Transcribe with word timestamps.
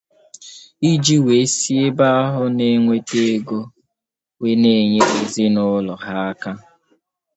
iji 0.91 1.17
wee 1.25 1.47
si 1.55 1.71
ebe 1.85 2.05
ahụ 2.21 2.43
na-enweta 2.57 3.17
ego 3.35 3.59
wee 4.39 4.57
na-enyere 4.61 5.13
ezinụlọ 5.23 5.93
ha 6.03 6.13
aka 6.29 6.51